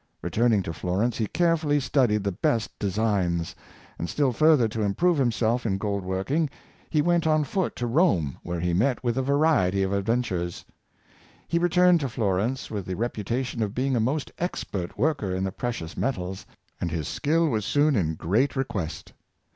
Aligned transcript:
Returning 0.23 0.63
to 0.63 0.73
Florence, 0.73 1.19
he 1.19 1.27
carefully 1.27 1.79
studied 1.79 2.23
the 2.23 2.31
best 2.31 2.71
designs; 2.79 3.53
and, 3.99 4.09
still 4.09 4.31
further 4.31 4.67
to 4.67 4.81
improve 4.81 5.19
himself 5.19 5.63
in 5.63 5.77
gold 5.77 6.03
working, 6.03 6.49
he 6.89 7.03
went 7.03 7.27
on 7.27 7.43
foot 7.43 7.75
to 7.75 7.85
Rome, 7.85 8.39
where 8.41 8.59
he 8.59 8.73
met 8.73 9.03
with 9.03 9.15
a 9.15 9.21
variety 9.21 9.83
of 9.83 9.93
adventures. 9.93 10.65
He 11.47 11.59
returned 11.59 11.99
to 11.99 12.09
Florence 12.09 12.71
with 12.71 12.87
the 12.87 12.95
repu 12.95 13.23
tation 13.23 13.61
of 13.61 13.75
being 13.75 13.95
a 13.95 13.99
most 13.99 14.31
expert 14.39 14.97
worker 14.97 15.35
in 15.35 15.43
the 15.43 15.51
precious 15.51 15.95
metals, 15.95 16.47
and 16.79 16.89
his 16.89 17.07
skill 17.07 17.47
was 17.49 17.63
soon 17.63 17.95
in 17.95 18.15
great 18.15 18.55
request. 18.55 19.13